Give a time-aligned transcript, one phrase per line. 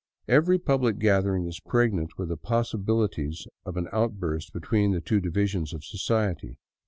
[0.27, 5.73] Every public gather ing is pregnant with possibilities of an outburst between the two divisions
[5.75, 6.57] of society.